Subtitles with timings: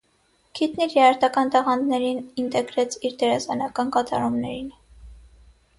[0.59, 4.75] Քիթն իր երաժշտական տաղանդներն ինտեգրեց իր դերասանական կատարումներին։